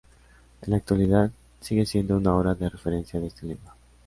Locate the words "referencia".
2.69-3.19